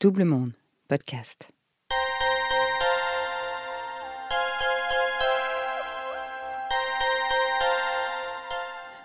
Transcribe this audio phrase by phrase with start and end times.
[0.00, 0.52] Double Monde,
[0.86, 1.50] podcast.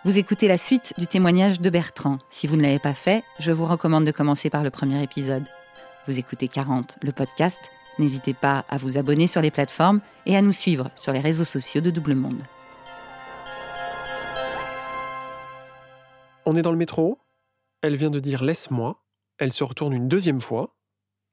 [0.05, 2.19] Vous écoutez la suite du témoignage de Bertrand.
[2.29, 5.47] Si vous ne l'avez pas fait, je vous recommande de commencer par le premier épisode.
[6.05, 7.71] Vous écoutez 40, le podcast.
[7.97, 11.43] N'hésitez pas à vous abonner sur les plateformes et à nous suivre sur les réseaux
[11.43, 12.43] sociaux de Double Monde.
[16.45, 17.17] On est dans le métro,
[17.81, 19.03] elle vient de dire laisse-moi,
[19.39, 20.72] elle se retourne une deuxième fois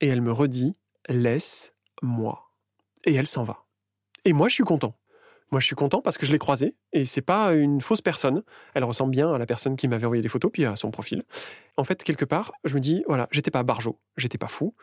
[0.01, 0.77] et elle me redit
[1.09, 2.53] laisse-moi.
[3.04, 3.64] Et elle s'en va.
[4.25, 4.95] Et moi je suis content.
[5.50, 8.44] Moi, je suis content parce que je l'ai croisée et c'est pas une fausse personne.
[8.75, 11.25] Elle ressemble bien à la personne qui m'avait envoyé des photos puis à son profil.
[11.77, 14.75] En fait, quelque part, je me dis voilà, j'étais pas barjot, j'étais pas fou.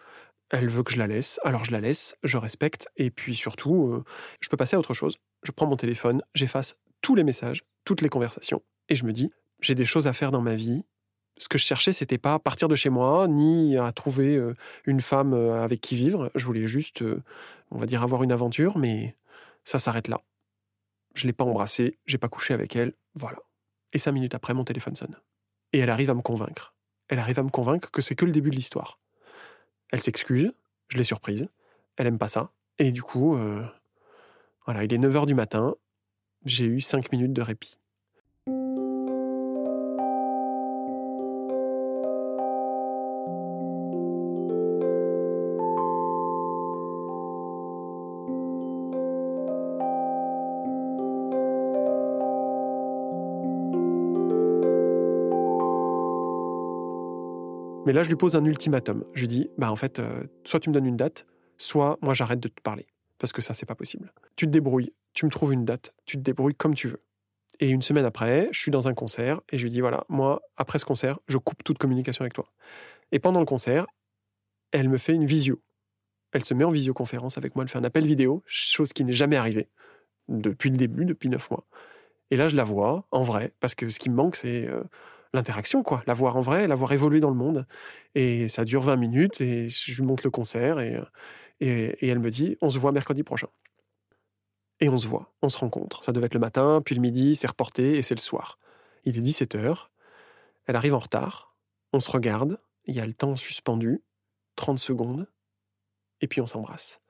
[0.49, 3.93] Elle veut que je la laisse, alors je la laisse, je respecte et puis surtout,
[3.93, 4.03] euh,
[4.41, 5.17] je peux passer à autre chose.
[5.43, 9.31] Je prends mon téléphone, j'efface tous les messages, toutes les conversations et je me dis
[9.61, 10.83] j'ai des choses à faire dans ma vie.
[11.39, 14.41] Ce que je cherchais, c'était pas partir de chez moi, ni à trouver
[14.85, 16.31] une femme avec qui vivre.
[16.35, 17.03] Je voulais juste,
[17.71, 19.15] on va dire, avoir une aventure, mais
[19.63, 20.21] ça s'arrête là.
[21.13, 23.37] Je l'ai pas embrassée, j'ai pas couché avec elle, voilà.
[23.93, 25.15] Et cinq minutes après, mon téléphone sonne.
[25.73, 26.73] Et elle arrive à me convaincre.
[27.07, 28.99] Elle arrive à me convaincre que c'est que le début de l'histoire.
[29.91, 30.51] Elle s'excuse,
[30.89, 31.49] je l'ai surprise,
[31.97, 32.51] elle aime pas ça.
[32.79, 33.37] Et du coup,
[34.65, 35.75] voilà, il est 9h du matin,
[36.45, 37.77] j'ai eu cinq minutes de répit.
[57.87, 59.05] Mais là, je lui pose un ultimatum.
[59.13, 61.25] Je lui dis, bah en fait, euh, soit tu me donnes une date,
[61.57, 62.85] soit moi j'arrête de te parler.
[63.17, 64.11] Parce que ça, c'est pas possible.
[64.35, 67.01] Tu te débrouilles, tu me trouves une date, tu te débrouilles comme tu veux.
[67.61, 70.41] Et une semaine après, je suis dans un concert et je lui dis, voilà, moi,
[70.57, 72.51] après ce concert, je coupe toute communication avec toi.
[73.13, 73.87] Et pendant le concert,
[74.73, 75.61] elle me fait une visio.
[76.33, 79.13] Elle se met en visioconférence avec moi, elle fait un appel vidéo, chose qui n'est
[79.13, 79.69] jamais arrivée
[80.27, 81.65] depuis le début, depuis neuf mois.
[82.31, 84.83] Et là, je la vois en vrai, parce que ce qui me manque, c'est euh,
[85.37, 86.03] l'interaction, quoi.
[86.07, 87.65] La voir en vrai, la voir évoluer dans le monde.
[88.15, 90.99] Et ça dure 20 minutes et je lui montre le concert et,
[91.59, 93.47] et, elle me dit on se voit mercredi prochain.
[94.79, 96.03] Et on se voit, on se rencontre.
[96.03, 98.59] Ça devait être le matin, puis le midi, c'est reporté et c'est le soir.
[99.05, 99.87] Il est 17h,
[100.65, 101.55] elle arrive en retard,
[101.93, 104.03] on se regarde, il y a le temps suspendu,
[104.55, 105.27] 30 secondes,
[106.21, 107.01] et puis on s'embrasse.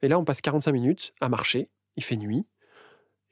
[0.00, 2.46] Et là, on passe 45 minutes à marcher, il fait nuit,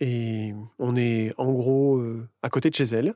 [0.01, 3.15] et on est en gros euh, à côté de chez elle.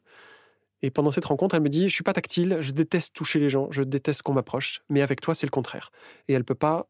[0.83, 3.49] Et pendant cette rencontre, elle me dit, je suis pas tactile, je déteste toucher les
[3.49, 5.91] gens, je déteste qu'on m'approche, mais avec toi, c'est le contraire.
[6.29, 6.89] Et elle peut pas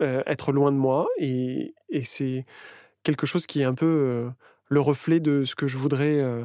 [0.00, 2.44] euh, être loin de moi, et, c'est
[3.02, 4.30] quelque chose qui est un peu euh,
[4.68, 6.44] le reflet de ce que je voudrais euh,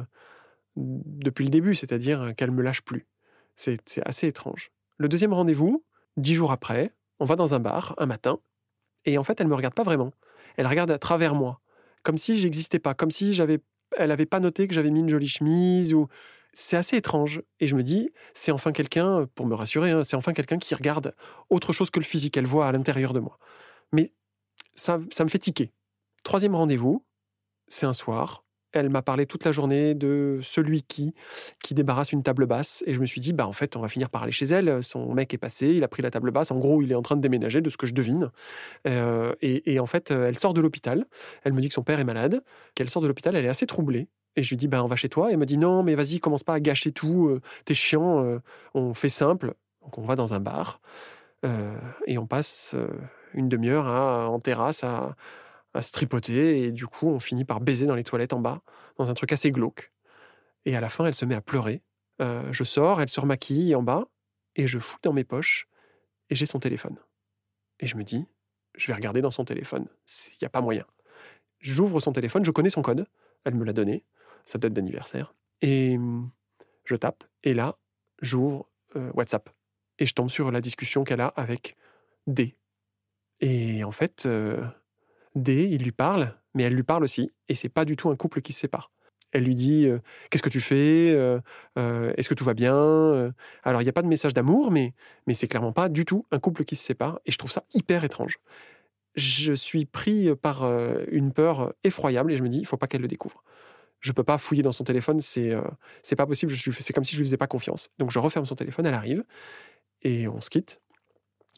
[0.76, 3.06] depuis le début, c'est-à-dire qu'elle me lâche plus.
[3.56, 4.70] C'est assez étrange.
[4.96, 5.84] Le deuxième rendez-vous,
[6.16, 8.38] dix jours après, on va dans un bar un matin,
[9.04, 10.12] et en fait, elle me regarde pas vraiment.
[10.56, 11.60] Elle regarde à travers moi,
[12.02, 13.60] comme si j'existais pas, comme si j'avais,
[13.96, 16.08] elle avait pas noté que j'avais mis une jolie chemise ou
[16.54, 17.42] c'est assez étrange.
[17.60, 20.74] Et je me dis, c'est enfin quelqu'un, pour me rassurer, hein, c'est enfin quelqu'un qui
[20.74, 21.14] regarde
[21.50, 22.36] autre chose que le physique.
[22.36, 23.38] Elle voit à l'intérieur de moi.
[23.92, 24.12] Mais
[24.74, 25.72] ça, ça me fait tiquer.
[26.22, 27.04] Troisième rendez-vous,
[27.68, 28.44] c'est un soir.
[28.72, 31.14] Elle m'a parlé toute la journée de celui qui,
[31.62, 32.82] qui débarrasse une table basse.
[32.86, 34.82] Et je me suis dit, bah en fait, on va finir par aller chez elle.
[34.82, 36.50] Son mec est passé, il a pris la table basse.
[36.50, 38.32] En gros, il est en train de déménager, de ce que je devine.
[38.88, 41.06] Euh, et, et, en fait, elle sort de l'hôpital.
[41.44, 42.42] Elle me dit que son père est malade,
[42.74, 43.36] qu'elle sort de l'hôpital.
[43.36, 44.08] Elle est assez troublée.
[44.36, 45.30] Et je lui dis, ben, on va chez toi.
[45.30, 47.28] Et elle me dit, non, mais vas-y, commence pas à gâcher tout.
[47.28, 48.24] Euh, t'es chiant.
[48.24, 48.40] Euh,
[48.74, 49.54] on fait simple.
[49.82, 50.80] Donc, on va dans un bar.
[51.44, 52.74] Euh, et on passe
[53.34, 55.14] une demi-heure en terrasse à,
[55.74, 56.62] à se tripoter.
[56.62, 58.62] Et du coup, on finit par baiser dans les toilettes en bas,
[58.98, 59.92] dans un truc assez glauque.
[60.64, 61.82] Et à la fin, elle se met à pleurer.
[62.18, 64.08] je sors, elle se remaquille en bas.
[64.56, 65.68] Et je fous dans mes poches.
[66.30, 66.96] Et j'ai son téléphone.
[67.78, 68.26] Et je me dis,
[68.74, 69.86] je vais regarder dans son téléphone.
[70.28, 70.86] Il n'y a pas moyen.
[71.58, 73.06] J'ouvre son téléphone, je connais son code.
[73.44, 74.04] Elle me l'a donné
[74.44, 75.34] sa date d'anniversaire.
[75.62, 76.30] Et mmh,
[76.84, 77.76] je tape, et là,
[78.20, 79.50] j'ouvre euh, WhatsApp.
[79.98, 81.76] Et je tombe sur la discussion qu'elle a avec
[82.26, 82.56] D.
[83.40, 84.62] Et en fait, euh,
[85.34, 87.30] D, il lui parle, mais elle lui parle aussi.
[87.48, 88.90] Et c'est pas du tout un couple qui se sépare.
[89.32, 89.98] Elle lui dit euh,
[90.30, 91.08] Qu'est-ce que tu fais
[91.76, 93.32] Est-ce que tout va bien
[93.62, 94.94] Alors, il n'y a pas de message d'amour, mais,
[95.26, 97.20] mais c'est clairement pas du tout un couple qui se sépare.
[97.26, 98.38] Et je trouve ça hyper étrange.
[99.16, 100.64] Je suis pris par
[101.08, 103.42] une peur effroyable et je me dis Il faut pas qu'elle le découvre
[104.04, 105.62] je peux pas fouiller dans son téléphone, c'est euh,
[106.16, 107.88] pas possible, c'est comme si je lui faisais pas confiance.
[107.98, 109.24] Donc je referme son téléphone, elle arrive
[110.02, 110.82] et on se quitte.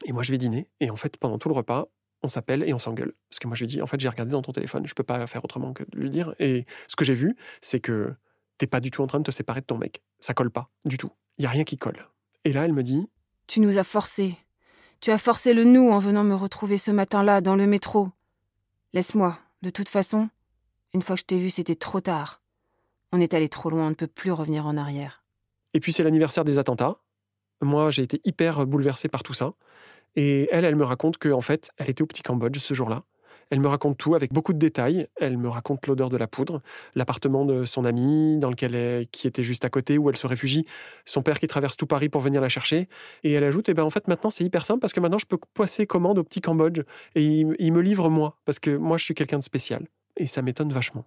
[0.05, 1.87] Et moi je vais dîner et en fait pendant tout le repas,
[2.23, 4.31] on s'appelle et on s'engueule parce que moi je lui dis en fait j'ai regardé
[4.31, 7.05] dans ton téléphone, je peux pas faire autrement que de lui dire et ce que
[7.05, 8.15] j'ai vu, c'est que
[8.59, 10.05] t'es pas du tout en train de te séparer de ton mec.
[10.21, 11.11] Ça colle pas du tout.
[11.39, 12.07] Il y a rien qui colle.
[12.45, 13.09] Et là elle me dit
[13.49, 14.39] "Tu nous as forcés.
[15.01, 18.11] Tu as forcé le nous en venant me retrouver ce matin-là dans le métro.
[18.93, 20.29] Laisse-moi, de toute façon,
[20.97, 22.41] une fois que je t'ai vu, c'était trop tard.
[23.13, 25.25] On est allé trop loin, on ne peut plus revenir en arrière.
[25.75, 26.97] Et puis c'est l'anniversaire des attentats.
[27.61, 29.53] Moi, j'ai été hyper bouleversé par tout ça.
[30.17, 33.05] Et elle, elle me raconte qu'en en fait, elle était au petit Cambodge ce jour-là.
[33.51, 35.07] Elle me raconte tout avec beaucoup de détails.
[35.21, 36.63] Elle me raconte l'odeur de la poudre,
[36.95, 40.27] l'appartement de son ami dans lequel elle, qui était juste à côté où elle se
[40.27, 40.65] réfugie,
[41.05, 42.89] son père qui traverse tout Paris pour venir la chercher.
[43.23, 45.27] Et elle ajoute, eh ben en fait maintenant c'est hyper simple parce que maintenant je
[45.27, 46.81] peux passer commande au petit Cambodge
[47.15, 49.87] et il me livre moi parce que moi je suis quelqu'un de spécial.
[50.17, 51.05] Et ça m'étonne vachement.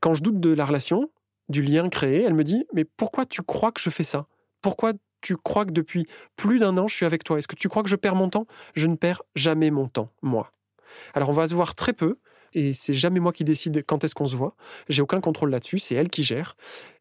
[0.00, 1.10] Quand je doute de la relation,
[1.48, 4.26] du lien créé, elle me dit, mais pourquoi tu crois que je fais ça?
[4.60, 7.38] Pourquoi tu crois que depuis plus d'un an je suis avec toi?
[7.38, 8.46] Est-ce que tu crois que je perds mon temps?
[8.74, 10.52] Je ne perds jamais mon temps, moi.
[11.14, 12.18] Alors on va se voir très peu,
[12.54, 14.56] et c'est jamais moi qui décide quand est-ce qu'on se voit.
[14.88, 16.56] J'ai aucun contrôle là-dessus, c'est elle qui gère.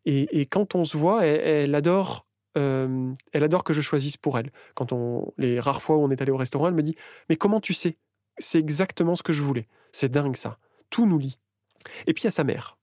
[0.05, 2.25] Et, quand on se voit, elle, adore.
[2.57, 4.51] Euh, elle adore que je choisisse pour elle.
[4.75, 6.95] Quand on, les rares fois où on est allé au restaurant, elle me dit
[7.29, 7.97] Mais comment tu sais?
[8.37, 9.67] C'est exactement ce que je voulais.
[9.91, 10.57] C'est dingue ça.
[10.91, 11.39] Tout nous lie.
[12.05, 12.77] Et puis il y a sa mère.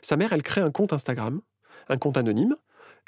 [0.00, 1.40] Sa mère, elle crée un compte Instagram,
[1.88, 2.54] un compte anonyme,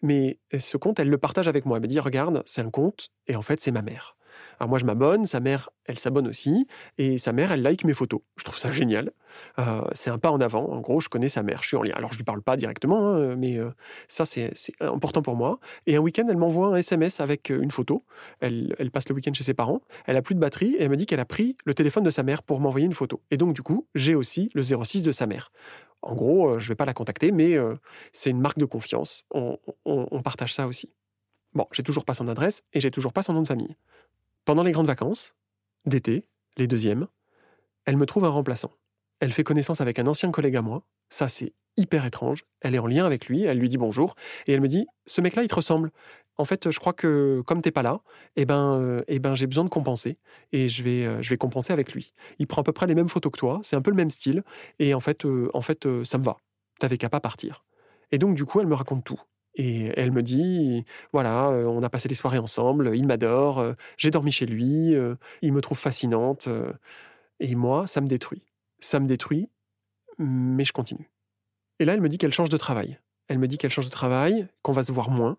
[0.02, 1.76] mais ce compte, elle le partage avec moi.
[1.76, 4.15] Elle me dit Regarde, c'est un compte, et en fait, c'est ma mère.
[4.58, 6.66] Alors moi, je m'abonne, sa mère, elle s'abonne aussi,
[6.98, 8.20] et sa mère, elle like mes photos.
[8.36, 9.12] Je trouve ça génial.
[9.58, 10.66] Euh, c'est un pas en avant.
[10.66, 11.94] En gros, je connais sa mère, je suis en lien.
[11.94, 13.70] Alors je lui parle pas directement, hein, mais euh,
[14.08, 15.58] ça, c'est important pour moi.
[15.86, 18.04] Et un week-end, elle m'envoie un SMS avec euh, une photo.
[18.40, 19.80] Elle, passe le week-end chez ses parents.
[20.06, 22.10] Elle a plus de batterie et elle me dit qu'elle a pris le téléphone de
[22.10, 23.20] sa mère pour m'envoyer une photo.
[23.30, 25.52] Et donc, du coup, j'ai aussi le 06 de sa mère.
[26.02, 27.56] En gros, je vais pas la contacter, mais
[28.12, 29.24] c'est une marque de confiance.
[29.32, 30.94] On, on partage ça aussi.
[31.54, 33.76] Bon, j'ai toujours pas son adresse et j'ai toujours pas son nom de famille.
[34.46, 35.34] Pendant les grandes vacances,
[35.86, 36.24] d'été,
[36.56, 37.08] les deuxièmes,
[37.84, 38.70] elle me trouve un remplaçant.
[39.18, 40.84] Elle fait connaissance avec un ancien collègue à moi.
[41.08, 42.44] Ça, c'est hyper étrange.
[42.60, 44.14] Elle est en lien avec lui, elle lui dit bonjour,
[44.46, 45.90] et elle me dit Ce mec-là, il te ressemble.
[46.36, 48.02] En fait, je crois que comme t'es pas là,
[48.36, 50.16] eh ben, euh, eh ben, j'ai besoin de compenser,
[50.52, 52.14] et je vais, euh, je vais compenser avec lui.
[52.38, 54.10] Il prend à peu près les mêmes photos que toi, c'est un peu le même
[54.10, 54.44] style,
[54.78, 56.36] et en fait, euh, en fait ça me va.
[56.78, 57.64] T'avais qu'à pas partir.
[58.12, 59.20] Et donc, du coup, elle me raconte tout.
[59.56, 64.30] Et elle me dit, voilà, on a passé des soirées ensemble, il m'adore, j'ai dormi
[64.30, 64.94] chez lui,
[65.40, 66.48] il me trouve fascinante.
[67.40, 68.42] et moi, ça me détruit.
[68.80, 69.48] Ça me détruit,
[70.18, 71.10] mais je continue.
[71.78, 72.98] Et là, elle me dit qu'elle change de travail.
[73.28, 75.38] Elle me dit qu'elle change de travail, qu'on va se voir moins.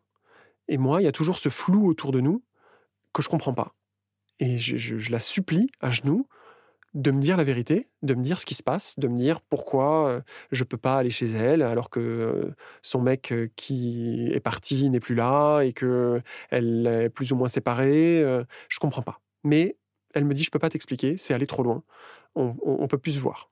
[0.68, 2.44] Et moi, il y a toujours ce flou autour de nous
[3.14, 3.76] que je comprends pas.
[4.40, 6.28] Et je la supplie à genoux
[6.94, 9.42] de me dire la vérité, de me dire ce qui se passe, de me dire
[9.42, 15.00] pourquoi je peux pas aller chez elle alors que son mec qui est parti n'est
[15.00, 18.24] plus là et que elle est plus ou moins séparée.
[18.70, 19.22] Je comprends pas.
[19.44, 19.78] Mais
[20.14, 21.84] elle me dit je peux pas t'expliquer, c'est aller trop loin.
[22.36, 23.50] On, on, peut plus se voir.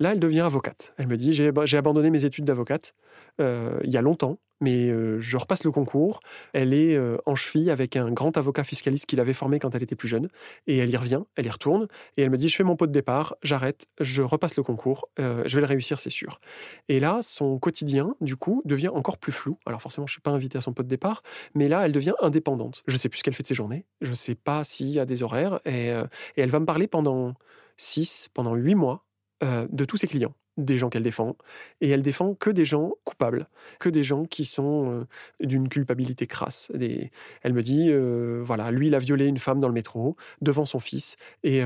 [0.00, 0.94] Là, elle devient avocate.
[0.96, 2.94] Elle me dit j'ai abandonné mes études d'avocate
[3.38, 4.90] il y a longtemps mais
[5.20, 6.20] je repasse le concours.
[6.52, 9.96] Elle est en cheville avec un grand avocat fiscaliste qu'il avait formé quand elle était
[9.96, 10.28] plus jeune.
[10.66, 11.86] Et elle y revient, elle y retourne.
[12.16, 15.08] Et elle me dit, je fais mon pot de départ, j'arrête, je repasse le concours,
[15.18, 16.40] je vais le réussir, c'est sûr.
[16.88, 19.58] Et là, son quotidien, du coup, devient encore plus flou.
[19.66, 21.22] Alors forcément, je ne suis pas invité à son pot de départ,
[21.54, 22.82] mais là, elle devient indépendante.
[22.86, 24.90] Je ne sais plus ce qu'elle fait de ses journées, je ne sais pas s'il
[24.90, 25.60] y a des horaires.
[25.64, 26.02] Et, et,
[26.36, 27.34] elle va me parler pendant
[27.76, 29.04] six, pendant huit mois
[29.42, 31.36] de tous ses clients des gens qu'elle défend,
[31.80, 33.46] et elle défend que des gens coupables,
[33.78, 35.06] que des gens qui sont
[35.38, 36.72] d'une culpabilité crasse.
[37.42, 37.92] Elle me dit,
[38.42, 41.62] voilà, lui, il a violé une femme dans le métro, devant son fils, et,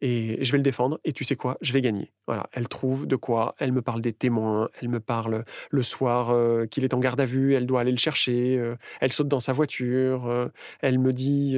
[0.00, 1.00] et je vais le défendre.
[1.04, 2.12] Et tu sais quoi Je vais gagner.
[2.26, 3.54] Voilà, elle trouve de quoi.
[3.58, 4.68] Elle me parle des témoins.
[4.80, 7.54] Elle me parle le soir euh, qu'il est en garde à vue.
[7.54, 8.58] Elle doit aller le chercher.
[8.58, 10.26] Euh, elle saute dans sa voiture.
[10.26, 10.48] Euh,
[10.80, 11.56] elle me dit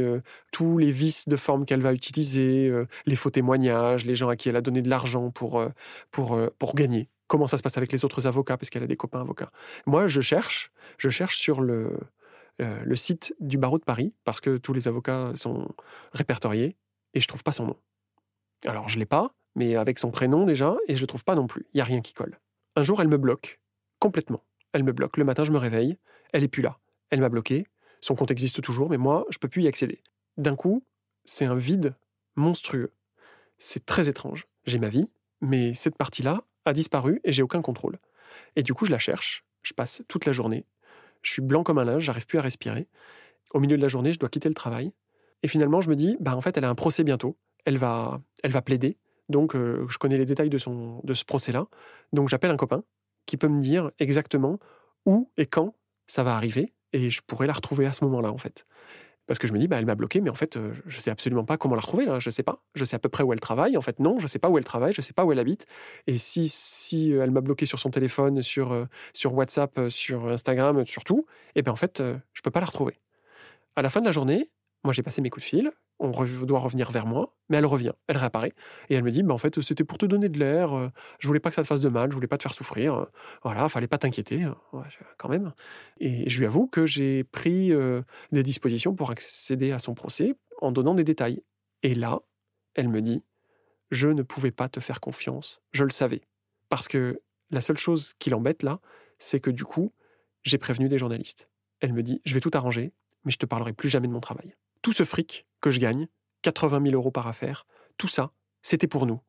[0.53, 2.73] tous les vices de forme qu'elle va utiliser,
[3.07, 5.65] les faux témoignages, les gens à qui elle a donné de l'argent pour
[6.11, 7.09] pour pour gagner.
[7.27, 9.51] Comment ça se passe avec les autres avocats parce qu'elle a des copains avocats.
[9.87, 11.99] Moi, je cherche, je cherche sur le
[12.59, 15.69] le site du barreau de Paris parce que tous les avocats sont
[16.13, 16.77] répertoriés
[17.15, 17.77] et je trouve pas son nom.
[18.67, 21.47] Alors je l'ai pas, mais avec son prénom déjà, et je le trouve pas non
[21.47, 21.67] plus.
[21.75, 22.39] Il y a rien qui colle.
[22.77, 23.61] Un jour, elle me bloque
[23.99, 24.45] complètement.
[24.73, 25.17] Elle me bloque.
[25.17, 25.99] Le matin, je me réveille,
[26.33, 26.79] elle est plus là.
[27.11, 27.67] Elle m'a bloqué.
[28.01, 30.03] Son compte existe toujours, mais moi, je peux plus y accéder.
[30.37, 30.85] D'un coup,
[31.25, 31.97] c'est un vide
[32.37, 32.93] monstrueux.
[33.59, 34.47] C'est très étrange.
[34.67, 35.11] J'ai ma vie,
[35.41, 37.99] mais cette partie-là a disparu et j'ai aucun contrôle.
[38.55, 39.45] Et du coup, je la cherche.
[39.63, 40.65] Je passe toute la journée.
[41.23, 42.87] Je suis blanc comme un linge, j'arrive plus à respirer.
[43.51, 44.93] Au milieu de la journée, je dois quitter le travail.
[45.43, 48.21] Et finalement, je me dis, bah en fait, elle a un procès bientôt elle va,
[48.43, 48.99] elle va plaider.
[49.29, 51.67] Donc, euh, je connais les détails de, son, de ce procès-là.
[52.13, 52.83] Donc, j'appelle un copain
[53.27, 54.59] qui peut me dire exactement
[55.05, 55.75] où et quand
[56.07, 56.73] ça va arriver.
[56.95, 58.67] Et je pourrais la retrouver à ce moment-là, en fait.
[59.27, 61.11] Parce que je me dis, bah, elle m'a bloqué, mais en fait, euh, je sais
[61.11, 62.07] absolument pas comment la retrouver.
[62.07, 62.19] Là.
[62.19, 62.63] Je sais pas.
[62.75, 63.77] Je sais à peu près où elle travaille.
[63.77, 64.95] En fait, non, je sais pas où elle travaille.
[64.95, 65.67] Je sais pas où elle habite.
[66.07, 70.87] Et si, si euh, elle m'a bloqué sur son téléphone, sur, sur WhatsApp, sur Instagram,
[70.87, 72.99] sur tout, eh bien en fait, je peux pas la retrouver.
[73.77, 74.51] À la fin de la journée,
[74.85, 76.11] Moi, j'ai passé mes coups de fil, on
[76.45, 78.53] doit revenir vers moi, mais elle revient, elle réapparaît.
[78.89, 81.27] Et elle me dit, bah, en fait, c'était pour te donner de l'air, euh, je
[81.27, 83.05] voulais pas que ça te fasse de mal, je voulais pas te faire souffrir, euh,
[83.43, 84.57] voilà, fallait pas t'inquiéter, hein.
[85.17, 85.53] quand même.
[85.99, 88.03] Et je lui avoue que j'ai pris euh,
[88.33, 91.43] des dispositions pour accéder à son procès en donnant des détails.
[91.83, 92.21] Et là,
[92.75, 93.25] elle me dit,
[93.91, 96.23] je ne pouvais pas te faire confiance, je le savais.
[96.69, 98.81] Parce que la seule chose qui l'embête là,
[99.19, 99.93] c'est que du coup,
[100.45, 101.49] j'ai prévenu des journalistes.
[101.81, 102.93] Elle me dit, je vais tout arranger,
[103.25, 104.55] mais je te parlerai plus jamais de mon travail.
[104.83, 106.09] Tout ce fric que je gagne,
[106.43, 108.31] 80 000 euros par affaire, tout ça,
[108.63, 109.21] c'était pour nous.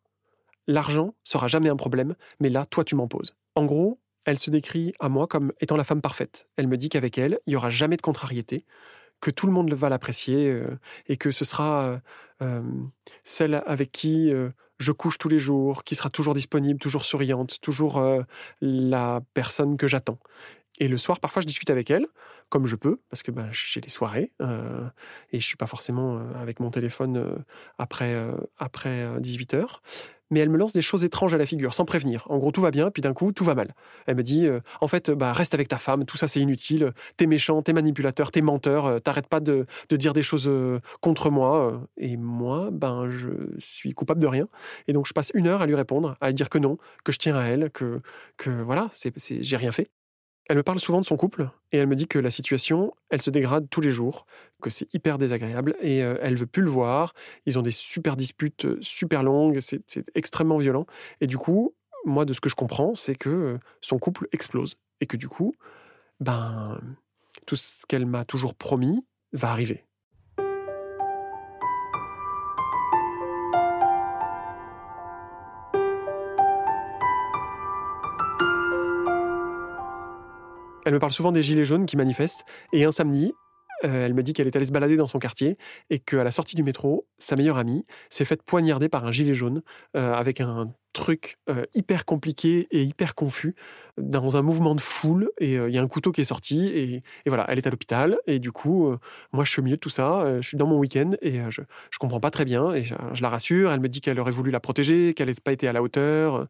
[0.68, 3.36] L'argent sera jamais un problème, mais là, toi, tu m'en poses.
[3.56, 6.48] En gros, elle se décrit à moi comme étant la femme parfaite.
[6.58, 8.66] Elle me dit qu'avec elle, il y aura jamais de contrariété,
[9.22, 11.98] que tout le monde va l'apprécier euh, et que ce sera euh,
[12.42, 12.62] euh,
[13.24, 14.32] celle avec qui
[14.80, 18.02] je couche tous les jours, qui sera toujours disponible, toujours souriante, toujours
[18.62, 20.20] la personne que j'attends.
[20.80, 22.08] Et le soir, parfois, je discute avec elle,
[22.50, 24.32] comme je peux, parce que ben, j'ai des soirées,
[25.32, 27.44] et je suis pas forcément avec mon téléphone
[27.78, 28.16] après,
[28.58, 29.82] après 18 heures
[30.30, 32.26] mais elle me lance des choses étranges à la figure, sans prévenir.
[32.30, 33.74] En gros, tout va bien, puis d'un coup, tout va mal.
[34.06, 36.94] Elle me dit, euh, en fait, bah, reste avec ta femme, tout ça c'est inutile,
[37.18, 41.30] t'es méchant, t'es manipulateur, t'es menteur, euh, t'arrêtes pas de, dire des choses euh, contre
[41.30, 41.82] moi.
[41.98, 44.48] Et moi, ben, je suis coupable de rien.
[44.88, 47.12] Et donc, je passe une heure à lui répondre, à lui dire que non, que
[47.12, 48.02] je tiens à elle, que,
[48.38, 49.90] que voilà, c'est, j'ai rien fait.
[50.50, 53.22] Elle me parle souvent de son couple et elle me dit que la situation, elle
[53.22, 54.26] se dégrade tous les jours,
[54.64, 57.14] que c'est hyper désagréable et euh, elle veut plus le voir.
[57.46, 60.88] Ils ont des super disputes euh, super longues, c'est extrêmement violent.
[61.22, 64.76] Et du coup, moi, de ce que je comprends, c'est que euh, son couple explose
[65.02, 65.54] et que du coup,
[66.20, 66.82] ben,
[67.46, 69.86] tout ce qu'elle m'a toujours promis va arriver.
[80.90, 82.46] Elle me parle souvent des gilets jaunes qui manifestent.
[82.74, 83.32] Et un samedi,
[83.86, 85.56] euh, elle me dit qu'elle est allée se balader dans son quartier
[85.92, 89.36] et qu'à la sortie du métro, sa meilleure amie s'est faite poignarder par un gilet
[89.36, 89.62] jaune
[89.96, 93.54] euh, avec un truc euh, hyper compliqué et hyper confus
[94.00, 97.04] dans un mouvement de foule et il y a un couteau qui est sorti et,
[97.28, 98.96] voilà, elle est à l'hôpital et du coup,
[99.32, 101.62] moi je suis au milieu de tout ça, je suis dans mon week-end et je,
[101.92, 104.50] je comprends pas très bien et je, la rassure, elle me dit qu'elle aurait voulu
[104.50, 106.48] la protéger, qu'elle n'a pas été à la hauteur.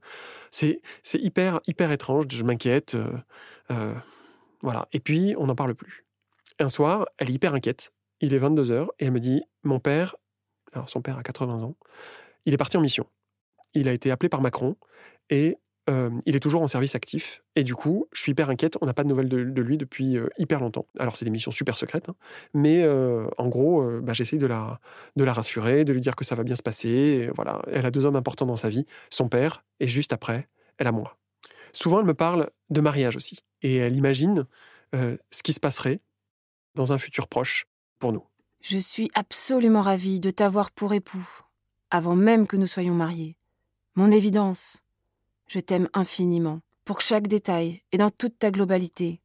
[0.51, 0.79] C'est
[1.15, 2.96] hyper, hyper étrange, je m'inquiète.
[4.62, 4.88] Voilà.
[4.92, 6.06] Et puis, on n'en parle plus.
[6.60, 7.94] Un soir, elle est hyper inquiète.
[8.22, 10.16] Il est 22h et elle me dit Mon père,
[10.74, 11.75] alors son père a 80 ans,
[12.46, 13.06] il est parti en mission.
[13.74, 14.75] Il a été appelé par Macron
[15.30, 15.58] et
[15.89, 17.44] euh, il est toujours en service actif.
[17.56, 18.78] Et du coup, je suis hyper inquiète.
[18.82, 20.86] On n'a pas de nouvelles de, lui depuis euh, hyper longtemps.
[21.00, 22.10] Alors, c'est des missions super secrètes.
[22.10, 22.16] Hein.
[22.54, 24.80] mais euh, en gros, bah, j'essaye de la,
[25.16, 27.30] de la rassurer, de lui dire que ça va bien se passer.
[27.36, 27.62] voilà.
[27.72, 30.48] Elle a deux hommes importants dans sa vie son père, et juste après,
[30.78, 31.18] elle a moi.
[31.74, 33.40] Souvent, elle me parle de mariage aussi.
[33.62, 34.46] Et elle imagine
[34.96, 36.02] euh, ce qui se passerait
[36.76, 37.68] dans un futur proche
[38.00, 38.24] pour nous.
[38.62, 41.28] Je suis absolument ravie de t'avoir pour époux,
[41.92, 43.38] avant même que nous soyons mariés.
[43.96, 44.78] Mon évidence.
[45.48, 49.20] Je t'aime infiniment, pour chaque détail et dans toute ta globalité.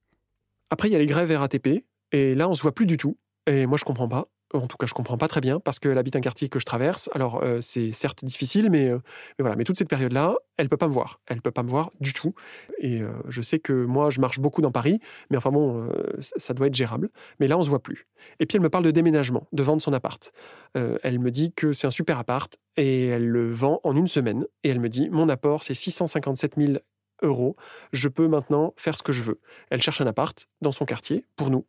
[0.71, 3.19] Après, il y a les grèves RATP, et là, on se voit plus du tout.
[3.47, 5.99] Et moi, je comprends pas en tout cas, je comprends pas très bien parce qu'elle
[5.99, 7.11] habite un quartier que je traverse.
[7.13, 8.99] Alors, euh, c'est certes difficile, mais, euh,
[9.39, 9.57] mais, voilà.
[9.57, 11.21] Mais toute cette période-là, elle peut pas me voir.
[11.27, 12.35] Elle peut pas me voir du tout.
[12.79, 15.89] Et euh, je sais que moi, je marche beaucoup dans Paris, mais enfin bon,
[16.21, 17.11] ça doit être gérable.
[17.41, 18.07] Mais là, on se voit plus.
[18.41, 20.33] Et puis, elle me parle de déménagement, de vendre son appart.
[20.75, 24.47] elle me dit que c'est un super appart et elle le vend en une semaine.
[24.63, 26.79] Et elle me dit, mon apport, c'est 657 000
[27.23, 27.57] euros.
[27.93, 29.41] Je peux maintenant faire ce que je veux.
[29.71, 31.67] Elle cherche un appart dans son quartier pour nous.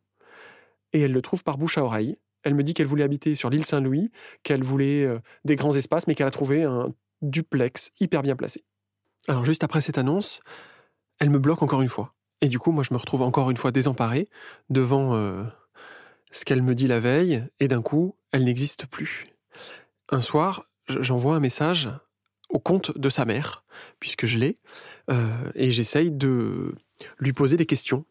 [0.92, 2.16] Et elle le trouve par bouche à oreille
[2.46, 4.12] elle me dit qu'elle voulait habiter sur l'île Saint-Louis,
[4.44, 8.62] qu'elle voulait euh, des grands espaces, mais qu'elle a trouvé un duplex hyper bien placé.
[9.26, 10.40] Alors juste après cette annonce,
[11.18, 12.14] elle me bloque encore une fois.
[12.42, 14.28] Et du coup, moi, je me retrouve encore une fois désemparé
[14.70, 15.42] devant euh,
[16.30, 19.26] ce qu'elle me dit la veille, et d'un coup, elle n'existe plus.
[20.10, 21.90] Un soir, j'envoie un message
[22.48, 23.64] au compte de sa mère,
[23.98, 24.58] puisque je l'ai,
[25.10, 26.76] euh, et j'essaye de
[27.18, 28.04] lui poser des questions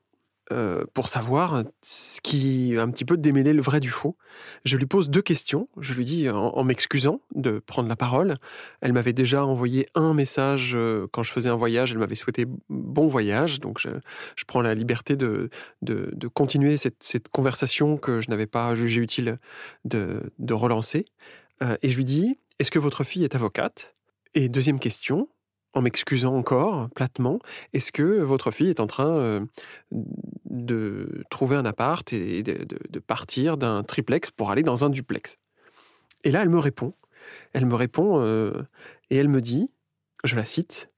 [0.51, 4.15] euh, pour savoir ce qui un petit peu démêler le vrai du faux.
[4.63, 5.69] Je lui pose deux questions.
[5.79, 8.35] Je lui dis en, m'excusant de prendre la parole.
[8.81, 11.91] Elle m'avait déjà envoyé un message euh, quand je faisais un voyage.
[11.91, 13.59] Elle m'avait souhaité bon voyage.
[13.59, 13.89] Donc je,
[14.45, 15.49] prends la liberté de,
[15.81, 19.39] de, continuer cette, conversation que je n'avais pas jugé utile
[19.83, 21.05] de, relancer.
[21.63, 23.95] Euh, et je lui dis Est-ce que votre fille est avocate?
[24.35, 25.27] Et deuxième question
[25.75, 27.39] en m'excusant encore platement,
[27.73, 29.45] est-ce que votre fille est en train euh,
[30.45, 35.37] de trouver un appart et de, partir d'un triplex pour aller dans un duplex?
[36.23, 36.93] Et là, elle me répond.
[37.53, 38.63] Elle me répond euh,
[39.09, 39.69] et elle me dit,
[40.23, 40.89] je la cite,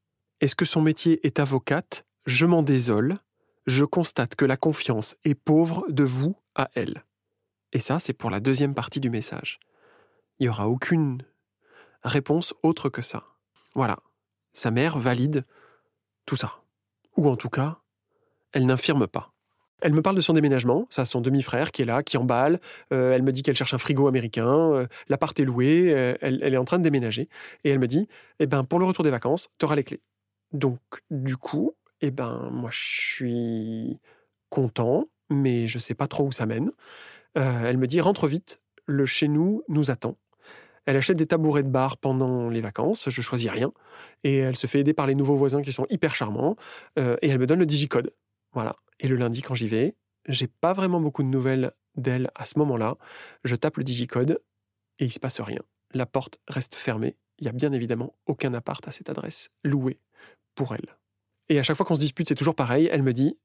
[0.41, 2.05] Est-ce que son métier est avocate?
[2.27, 3.17] Je m'en désole.
[3.65, 7.03] Je constate que la confiance est pauvre de vous à elle.
[7.73, 9.59] Et ça, c'est pour la deuxième partie du message.
[10.39, 11.23] Il n'y aura aucune
[12.03, 13.25] réponse autre que ça.
[13.73, 13.97] Voilà.
[14.57, 15.45] Sa mère valide
[16.25, 16.63] tout ça.
[17.15, 17.77] Ou en tout cas,
[18.53, 19.31] elle n'infirme pas.
[19.83, 22.59] Elle me parle de son déménagement, ça son demi-frère qui est là, qui emballe.
[22.91, 26.41] Euh, elle me dit qu'elle cherche un frigo américain, euh, l'appart est loué, euh, elle,
[26.41, 27.29] est en train de déménager.
[27.65, 28.07] Et elle me dit,
[28.39, 30.01] eh ben pour le retour des vacances, tu auras les clés.
[30.53, 30.79] Donc
[31.11, 33.99] du coup, eh ben moi je suis
[34.49, 36.71] content, mais je sais pas trop où ça mène.
[37.35, 40.17] elle me dit, rentre vite, le chez nous nous attend.
[40.87, 43.71] Elle achète des tabourets de bar pendant les vacances, je choisis rien,
[44.23, 46.55] et elle se fait aider par les nouveaux voisins qui sont hyper charmants,
[46.97, 48.13] et elle me donne le digicode.
[48.53, 48.75] Voilà.
[48.99, 49.95] Et le lundi, quand j'y vais,
[50.27, 52.97] j'ai pas vraiment beaucoup de nouvelles d'elle à ce moment-là.
[53.43, 54.41] Je tape le digicode
[54.99, 55.61] et il se passe rien.
[55.93, 57.15] La porte reste fermée.
[57.39, 59.99] Il y a bien évidemment aucun appart à cette adresse loué
[60.55, 60.97] pour elle.
[61.49, 62.89] Et à chaque fois qu'on se dispute, c'est toujours pareil.
[62.91, 63.37] Elle me dit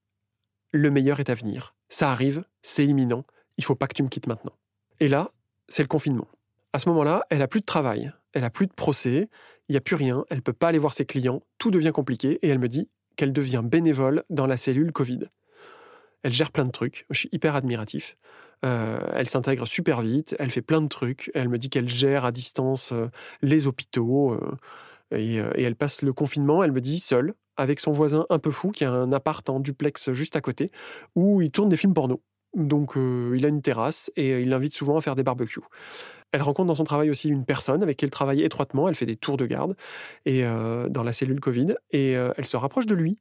[0.72, 1.74] le meilleur est à venir.
[1.88, 3.24] Ça arrive, c'est imminent.
[3.58, 4.56] Il faut pas que tu me quittes maintenant.
[5.00, 5.32] Et là,
[5.68, 6.26] c'est le confinement.
[6.72, 9.28] À ce moment-là, elle a plus de travail, elle a plus de procès,
[9.68, 12.38] il n'y a plus rien, elle peut pas aller voir ses clients, tout devient compliqué
[12.42, 15.28] et elle me dit qu'elle devient bénévole dans la cellule Covid.
[16.22, 17.06] Elle gère plein de trucs.
[17.10, 18.16] Je suis hyper admiratif.
[18.64, 20.36] Euh, elle s'intègre super vite.
[20.38, 21.30] Elle fait plein de trucs.
[21.34, 23.08] Elle me dit qu'elle gère à distance euh,
[23.42, 24.32] les hôpitaux.
[24.32, 24.56] Euh,
[25.14, 28.70] et, elle passe le confinement, elle me dit, seule, avec son voisin un peu fou,
[28.70, 30.70] qui a un appart en duplex juste à côté,
[31.14, 32.22] où il tourne des films porno.
[32.54, 35.60] Donc il a une terrasse et il l'invite souvent à faire des barbecues.
[36.32, 38.88] Elle rencontre dans son travail aussi une personne avec qui elle travaille étroitement.
[38.88, 39.76] Elle fait des tours de garde
[40.24, 43.18] et dans la cellule Covid et elle se rapproche de lui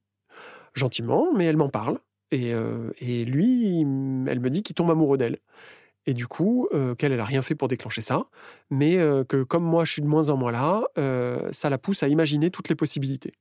[0.74, 2.00] gentiment, mais elle m'en parle.
[2.32, 5.40] Et, lui, elle me dit qu'il tombe amoureux d'elle.
[6.06, 8.26] Et du coup, qu'elle, elle n'a rien fait pour déclencher ça,
[8.70, 8.98] mais
[9.28, 10.84] que comme moi, je suis de moins en moins là,
[11.52, 13.34] ça la pousse à imaginer toutes les possibilités.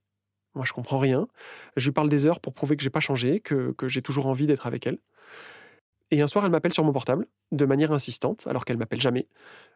[0.54, 1.28] Moi, je comprends rien.
[1.76, 4.26] Je lui parle des heures pour prouver que j'ai pas changé, que, que j'ai toujours
[4.26, 4.98] envie d'être avec elle.
[6.10, 9.28] Et un soir, elle m'appelle sur mon portable, de manière insistante, alors qu'elle m'appelle jamais.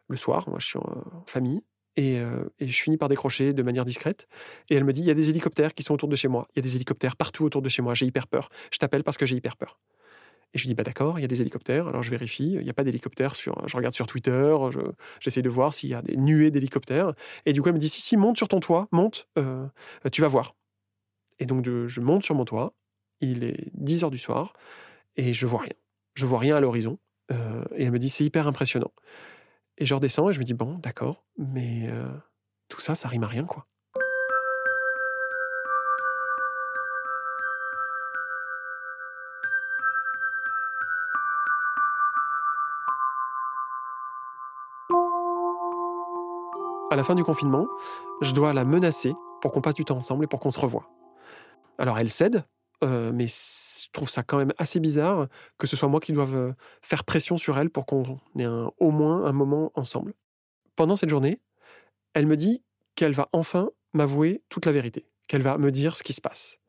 [0.07, 1.61] Le soir, moi, je suis en famille.
[1.97, 4.27] Euh, et, je finis par décrocher de manière discrète.
[4.69, 6.47] Et elle me dit, il y a des hélicoptères qui sont autour de chez moi.
[6.53, 7.93] Il y a des hélicoptères partout autour de chez moi.
[7.93, 8.49] J'ai hyper peur.
[8.71, 9.79] Je t'appelle parce que j'ai hyper peur.
[10.53, 11.87] Et je lui dis, bah d'accord, il y a des hélicoptères.
[11.87, 12.53] Alors je vérifie.
[12.53, 13.67] Il n'y a pas d'hélicoptères sur.
[13.67, 14.55] Je regarde sur Twitter.
[15.19, 17.13] J'essaie de voir s'il y a des nuées d'hélicoptères.
[17.45, 19.67] Et du coup, elle me dit, si, si, monte sur ton toit, monte, euh,
[20.11, 20.55] tu vas voir.
[21.39, 22.73] Et donc, je monte sur mon toit.
[23.21, 24.53] Il est 10 heures du soir.
[25.17, 25.73] Et je vois rien.
[26.15, 26.97] Je vois rien à l'horizon.
[27.31, 28.91] Euh, et elle me dit, c'est hyper impressionnant.
[29.77, 32.07] Et je redescends et je me dis, bon, d'accord, mais euh,
[32.69, 33.65] tout ça, ça rime à rien, quoi.
[46.91, 47.67] À la fin du confinement,
[48.21, 50.87] je dois la menacer pour qu'on passe du temps ensemble et pour qu'on se revoie.
[51.77, 52.45] Alors elle cède,
[52.83, 57.03] mais je trouve ça quand même assez bizarre que ce soit moi qui doive faire
[57.03, 58.45] pression sur elle pour qu'on ait
[58.77, 60.13] au moins un moment ensemble.
[60.75, 61.39] Pendant cette journée,
[62.13, 62.63] elle me dit
[62.95, 66.59] qu'elle va enfin m'avouer toute la vérité, qu'elle va me dire ce qui se passe.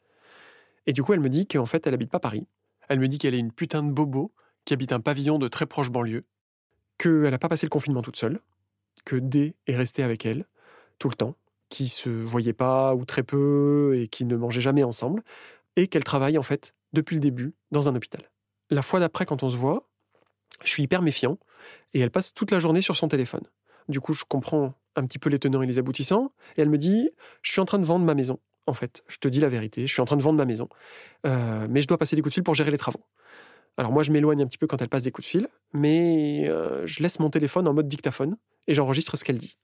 [0.86, 2.46] Et du coup, elle me dit qu'en fait, elle habite pas Paris.
[2.88, 4.32] Elle me dit qu'elle est une putain de bobo
[4.64, 6.24] qui habite un pavillon de très proche banlieue,
[6.98, 8.40] qu'elle n'a pas passé le confinement toute seule,
[9.04, 10.46] que D est resté avec elle
[10.98, 11.34] tout le temps,
[11.68, 15.22] qui se voyaient pas ou très peu et qui ne mangeaient jamais ensemble,
[15.76, 18.30] et qu'elle travaille en fait depuis le début dans un hôpital.
[18.70, 19.88] La fois d'après, quand on se voit,
[20.64, 21.38] je suis hyper méfiant
[21.94, 23.44] et elle passe toute la journée sur son téléphone.
[23.88, 26.78] Du coup, je comprends un petit peu les tenants et les aboutissants et elle me
[26.78, 27.10] dit
[27.42, 28.40] Je suis en train de vendre ma maison.
[28.66, 30.68] En fait, je te dis la vérité, je suis en train de vendre ma maison,
[31.24, 33.04] euh, mais je dois passer des coups de fil pour gérer les travaux.
[33.76, 36.48] Alors moi, je m'éloigne un petit peu quand elle passe des coups de fil, mais
[36.48, 38.36] euh, je laisse mon téléphone en mode dictaphone
[38.66, 39.56] et j'enregistre ce qu'elle dit.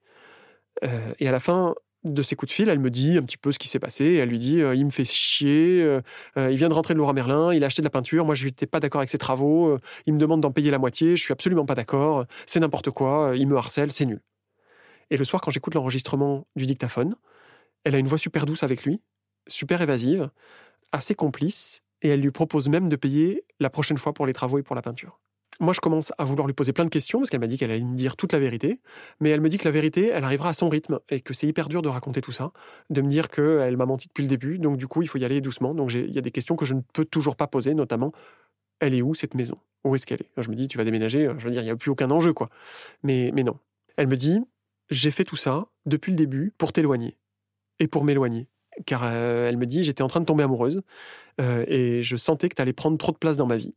[0.85, 3.37] Euh, et à la fin, de ses coups de fil, elle me dit un petit
[3.37, 4.15] peu ce qui s'est passé.
[4.15, 6.01] Elle lui dit euh, il me fait chier, euh,
[6.37, 8.35] euh, il vient de rentrer de Laura Merlin, il a acheté de la peinture, moi
[8.35, 11.23] je n'étais pas d'accord avec ses travaux, il me demande d'en payer la moitié, je
[11.23, 14.21] suis absolument pas d'accord, c'est n'importe quoi, il me harcèle, c'est nul.
[15.11, 17.17] Et le soir, quand j'écoute l'enregistrement du dictaphone,
[17.85, 19.01] elle a une voix super douce avec lui,
[19.47, 20.31] super évasive,
[20.93, 24.59] assez complice, et elle lui propose même de payer la prochaine fois pour les travaux
[24.59, 25.21] et pour la peinture
[25.61, 27.71] moi, je commence à vouloir lui poser plein de questions parce qu'elle m'a dit qu'elle
[27.71, 28.81] allait me dire toute la vérité.
[29.21, 31.47] Mais elle me dit que la vérité, elle arrivera à son rythme et que c'est
[31.47, 32.53] hyper dur de raconter tout ça,
[32.91, 34.59] de me dire qu'elle m'a menti depuis le début.
[34.59, 35.75] Donc, du coup, il faut y aller doucement.
[35.75, 38.13] Donc, il y a des questions que je ne peux toujours pas poser, notamment
[38.83, 39.59] elle est où cette maison?
[39.85, 41.31] Où est-ce qu'elle est, Je me dis, tu vas déménager.
[41.39, 42.51] Je veux dire, il n'y a plus aucun enjeu, quoi.
[43.03, 43.59] Mais, mais non.
[43.97, 44.41] Elle me dit,
[44.91, 47.17] j'ai fait tout ça depuis le début pour t'éloigner
[47.79, 48.49] et pour m'éloigner.
[48.87, 50.83] Car euh, elle me dit, j'étais en train de tomber amoureuse
[51.41, 53.75] euh, et je sentais que tu allais prendre trop de place dans ma vie.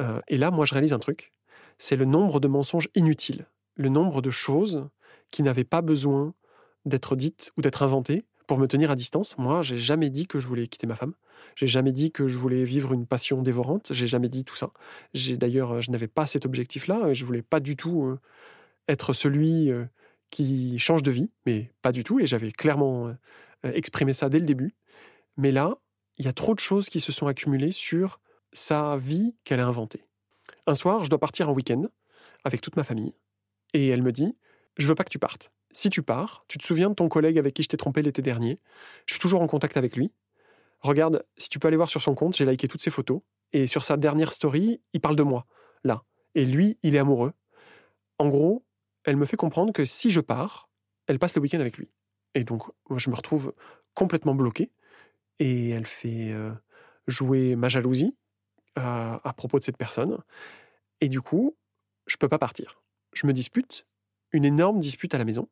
[0.00, 1.32] Euh, et là, moi, je réalise un truc,
[1.78, 4.88] c'est le nombre de mensonges inutiles, le nombre de choses
[5.30, 6.34] qui n'avaient pas besoin
[6.84, 9.38] d'être dites ou d'être inventées pour me tenir à distance.
[9.38, 11.14] Moi, j'ai jamais dit que je voulais quitter ma femme.
[11.56, 13.88] J'ai jamais dit que je voulais vivre une passion dévorante.
[13.92, 14.70] J'ai jamais dit tout ça.
[15.14, 17.14] J'ai d'ailleurs, je n'avais pas cet objectif-là.
[17.14, 18.20] Je voulais pas du tout euh,
[18.86, 19.84] être celui euh,
[20.30, 22.20] qui change de vie, mais pas du tout.
[22.20, 23.14] Et j'avais clairement
[23.62, 24.74] exprimé ça dès le début.
[25.36, 25.78] Mais là,
[26.18, 28.20] il y a trop de choses qui se sont accumulées sur
[28.54, 30.06] sa vie qu'elle a inventée.
[30.66, 31.84] Un soir, je dois partir en week-end
[32.44, 33.12] avec toute ma famille.
[33.74, 34.36] Et elle me dit,
[34.78, 35.52] je veux pas que tu partes.
[35.72, 38.22] Si tu pars, tu te souviens de ton collègue avec qui je t'ai trompé l'été
[38.22, 38.60] dernier.
[39.06, 40.12] Je suis toujours en contact avec lui.
[40.80, 43.20] Regarde, si tu peux aller voir sur son compte, j'ai liké toutes ses photos.
[43.52, 45.46] Et sur sa dernière story, il parle de moi,
[45.82, 46.04] là.
[46.34, 47.32] Et lui, il est amoureux.
[48.18, 48.64] En gros,
[49.04, 50.68] elle me fait comprendre que si je pars,
[51.08, 51.90] elle passe le week-end avec lui.
[52.34, 53.52] Et donc, moi, je me retrouve
[53.94, 54.70] complètement bloqué.
[55.40, 56.52] Et elle fait euh,
[57.08, 58.16] jouer ma jalousie
[58.76, 60.18] à, propos de cette personne.
[61.00, 61.56] Et du coup,
[62.06, 62.82] je peux pas partir.
[63.12, 63.86] Je me dispute,
[64.32, 65.48] une énorme dispute à la maison.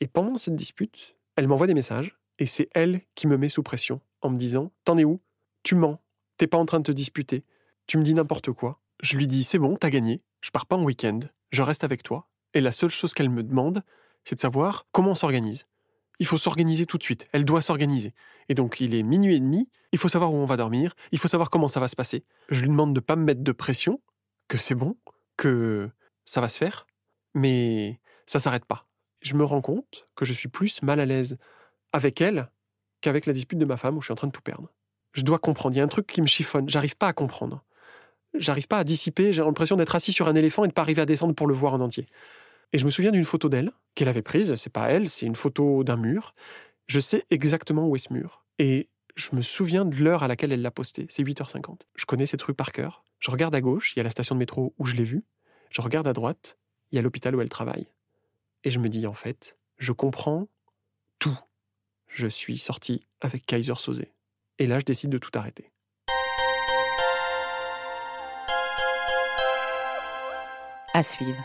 [0.00, 3.62] Et pendant cette dispute, elle m'envoie des messages, et c'est elle qui me met sous
[3.62, 5.20] pression en me disant T'en es où?
[5.62, 5.98] Tu mens,
[6.36, 7.44] t'es pas en train de te disputer,
[7.86, 8.80] tu me dis n'importe quoi.
[9.00, 12.02] Je lui dis C'est bon, t'as gagné, je pars pas en week-end, je reste avec
[12.02, 12.28] toi.
[12.54, 13.82] Et la seule chose qu'elle me demande,
[14.24, 15.66] c'est de savoir comment on s'organise.
[16.18, 18.14] Il faut s'organiser tout de suite, elle doit s'organiser.
[18.48, 21.18] Et donc il est minuit et demi, il faut savoir où on va dormir, il
[21.18, 22.24] faut savoir comment ça va se passer.
[22.48, 24.00] Je lui demande de pas me mettre de pression,
[24.48, 24.96] que c'est bon,
[25.36, 25.90] que
[26.24, 26.86] ça va se faire,
[27.34, 28.86] mais ça s'arrête pas.
[29.20, 31.38] Je me rends compte que je suis plus mal à l'aise
[31.92, 32.50] avec elle
[33.00, 34.72] qu'avec la dispute de ma femme où je suis en train de tout perdre.
[35.12, 35.74] Je dois comprendre.
[35.74, 36.68] Il y a un truc qui me chiffonne.
[36.68, 37.64] J'arrive pas à comprendre.
[38.34, 39.32] J'arrive pas à dissiper.
[39.32, 41.54] J'ai l'impression d'être assis sur un éléphant et de pas arriver à descendre pour le
[41.54, 42.06] voir en entier.
[42.72, 44.54] Et je me souviens d'une photo d'elle qu'elle avait prise.
[44.56, 46.34] C'est pas elle, c'est une photo d'un mur.
[46.86, 48.44] Je sais exactement où est ce mur.
[48.58, 51.06] Et je me souviens de l'heure à laquelle elle l'a posté.
[51.08, 51.80] C'est 8h50.
[51.96, 53.04] Je connais cette rue par cœur.
[53.20, 55.24] Je regarde à gauche, il y a la station de métro où je l'ai vue.
[55.70, 56.56] Je regarde à droite,
[56.92, 57.88] il y a l'hôpital où elle travaille.
[58.64, 60.48] Et je me dis, en fait, je comprends
[61.18, 61.38] tout.
[62.06, 64.04] Je suis sorti avec Kaiser Soze.
[64.58, 65.70] Et là, je décide de tout arrêter.
[70.94, 71.44] À suivre.